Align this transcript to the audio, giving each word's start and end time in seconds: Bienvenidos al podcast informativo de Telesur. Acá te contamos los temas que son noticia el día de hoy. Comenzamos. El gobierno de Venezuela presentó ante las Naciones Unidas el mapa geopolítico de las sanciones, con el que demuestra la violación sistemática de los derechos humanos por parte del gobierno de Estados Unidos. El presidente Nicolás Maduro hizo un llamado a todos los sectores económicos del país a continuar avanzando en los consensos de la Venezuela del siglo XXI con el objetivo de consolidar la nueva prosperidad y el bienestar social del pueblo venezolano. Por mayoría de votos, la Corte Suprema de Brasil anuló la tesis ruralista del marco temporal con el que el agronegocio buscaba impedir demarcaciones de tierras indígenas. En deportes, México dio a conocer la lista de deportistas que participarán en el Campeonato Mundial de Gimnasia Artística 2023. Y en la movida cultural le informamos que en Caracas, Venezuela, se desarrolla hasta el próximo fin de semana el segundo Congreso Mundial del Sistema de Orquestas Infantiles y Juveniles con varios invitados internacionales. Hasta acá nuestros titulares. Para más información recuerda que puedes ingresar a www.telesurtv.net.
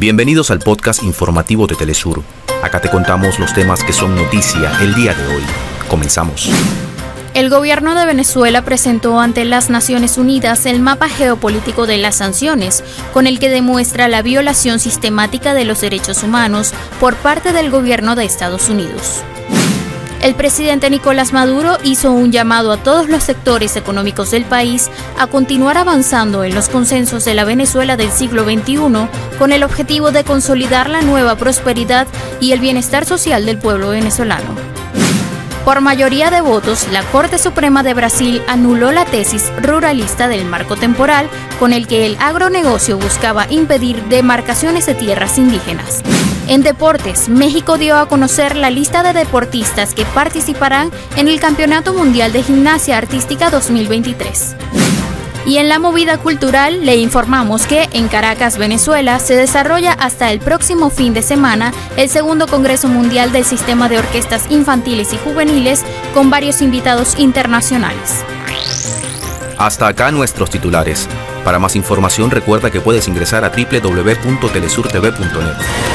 Bienvenidos 0.00 0.50
al 0.50 0.60
podcast 0.60 1.02
informativo 1.02 1.66
de 1.66 1.74
Telesur. 1.74 2.22
Acá 2.62 2.80
te 2.80 2.88
contamos 2.88 3.38
los 3.38 3.52
temas 3.52 3.84
que 3.84 3.92
son 3.92 4.16
noticia 4.16 4.72
el 4.80 4.94
día 4.94 5.12
de 5.12 5.26
hoy. 5.26 5.42
Comenzamos. 5.90 6.48
El 7.34 7.50
gobierno 7.50 7.94
de 7.94 8.06
Venezuela 8.06 8.64
presentó 8.64 9.20
ante 9.20 9.44
las 9.44 9.68
Naciones 9.68 10.16
Unidas 10.16 10.64
el 10.64 10.80
mapa 10.80 11.10
geopolítico 11.10 11.86
de 11.86 11.98
las 11.98 12.16
sanciones, 12.16 12.82
con 13.12 13.26
el 13.26 13.38
que 13.38 13.50
demuestra 13.50 14.08
la 14.08 14.22
violación 14.22 14.80
sistemática 14.80 15.52
de 15.52 15.66
los 15.66 15.82
derechos 15.82 16.22
humanos 16.22 16.72
por 16.98 17.16
parte 17.16 17.52
del 17.52 17.70
gobierno 17.70 18.16
de 18.16 18.24
Estados 18.24 18.70
Unidos. 18.70 19.22
El 20.22 20.34
presidente 20.34 20.90
Nicolás 20.90 21.32
Maduro 21.32 21.78
hizo 21.82 22.12
un 22.12 22.30
llamado 22.30 22.72
a 22.72 22.76
todos 22.76 23.08
los 23.08 23.22
sectores 23.22 23.76
económicos 23.76 24.30
del 24.30 24.44
país 24.44 24.90
a 25.18 25.26
continuar 25.28 25.78
avanzando 25.78 26.44
en 26.44 26.54
los 26.54 26.68
consensos 26.68 27.24
de 27.24 27.32
la 27.32 27.44
Venezuela 27.44 27.96
del 27.96 28.10
siglo 28.10 28.44
XXI 28.44 28.76
con 29.38 29.52
el 29.52 29.62
objetivo 29.62 30.12
de 30.12 30.24
consolidar 30.24 30.90
la 30.90 31.00
nueva 31.00 31.36
prosperidad 31.36 32.06
y 32.38 32.52
el 32.52 32.60
bienestar 32.60 33.06
social 33.06 33.46
del 33.46 33.56
pueblo 33.56 33.88
venezolano. 33.90 34.79
Por 35.70 35.82
mayoría 35.82 36.32
de 36.32 36.40
votos, 36.40 36.88
la 36.90 37.04
Corte 37.12 37.38
Suprema 37.38 37.84
de 37.84 37.94
Brasil 37.94 38.42
anuló 38.48 38.90
la 38.90 39.04
tesis 39.04 39.52
ruralista 39.62 40.26
del 40.26 40.44
marco 40.44 40.74
temporal 40.74 41.30
con 41.60 41.72
el 41.72 41.86
que 41.86 42.06
el 42.06 42.16
agronegocio 42.18 42.98
buscaba 42.98 43.46
impedir 43.48 44.02
demarcaciones 44.06 44.86
de 44.86 44.94
tierras 44.96 45.38
indígenas. 45.38 46.02
En 46.48 46.62
deportes, 46.62 47.28
México 47.28 47.78
dio 47.78 47.98
a 47.98 48.08
conocer 48.08 48.56
la 48.56 48.70
lista 48.70 49.04
de 49.04 49.12
deportistas 49.12 49.94
que 49.94 50.04
participarán 50.06 50.90
en 51.14 51.28
el 51.28 51.38
Campeonato 51.38 51.94
Mundial 51.94 52.32
de 52.32 52.42
Gimnasia 52.42 52.98
Artística 52.98 53.48
2023. 53.48 54.56
Y 55.46 55.56
en 55.56 55.68
la 55.68 55.78
movida 55.78 56.18
cultural 56.18 56.84
le 56.84 56.96
informamos 56.96 57.66
que 57.66 57.88
en 57.92 58.08
Caracas, 58.08 58.58
Venezuela, 58.58 59.18
se 59.18 59.34
desarrolla 59.34 59.92
hasta 59.92 60.30
el 60.30 60.40
próximo 60.40 60.90
fin 60.90 61.14
de 61.14 61.22
semana 61.22 61.72
el 61.96 62.08
segundo 62.08 62.46
Congreso 62.46 62.88
Mundial 62.88 63.32
del 63.32 63.44
Sistema 63.44 63.88
de 63.88 63.98
Orquestas 63.98 64.50
Infantiles 64.50 65.12
y 65.12 65.18
Juveniles 65.18 65.82
con 66.14 66.30
varios 66.30 66.62
invitados 66.62 67.18
internacionales. 67.18 68.24
Hasta 69.58 69.88
acá 69.88 70.10
nuestros 70.10 70.50
titulares. 70.50 71.08
Para 71.44 71.58
más 71.58 71.76
información 71.76 72.30
recuerda 72.30 72.70
que 72.70 72.80
puedes 72.80 73.08
ingresar 73.08 73.44
a 73.44 73.50
www.telesurtv.net. 73.50 75.89